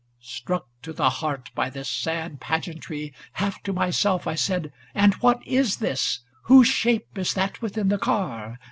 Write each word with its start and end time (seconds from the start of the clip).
Struck 0.23 0.65
to 0.81 0.93
the 0.93 1.11
heart 1.11 1.51
by 1.53 1.69
this 1.69 1.87
sad 1.87 2.39
pageantry. 2.39 3.13
Half 3.33 3.61
to 3.61 3.71
myself 3.71 4.25
I 4.25 4.33
said 4.33 4.63
ŌĆö' 4.63 4.71
And 4.95 5.13
what 5.17 5.45
is 5.45 5.77
this? 5.77 6.21
Whose 6.45 6.65
shape 6.69 7.19
is 7.19 7.35
that 7.35 7.61
within 7.61 7.89
the 7.89 7.99
car 7.99 8.59